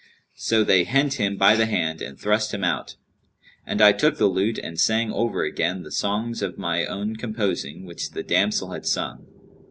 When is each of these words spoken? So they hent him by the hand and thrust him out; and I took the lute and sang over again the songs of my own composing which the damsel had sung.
So 0.39 0.63
they 0.63 0.83
hent 0.85 1.19
him 1.19 1.37
by 1.37 1.55
the 1.55 1.67
hand 1.67 2.01
and 2.01 2.19
thrust 2.19 2.55
him 2.55 2.63
out; 2.63 2.95
and 3.67 3.83
I 3.83 3.91
took 3.91 4.17
the 4.17 4.25
lute 4.25 4.57
and 4.57 4.79
sang 4.79 5.11
over 5.11 5.43
again 5.43 5.83
the 5.83 5.91
songs 5.91 6.41
of 6.41 6.57
my 6.57 6.87
own 6.87 7.17
composing 7.17 7.85
which 7.85 8.09
the 8.09 8.23
damsel 8.23 8.71
had 8.71 8.87
sung. 8.87 9.27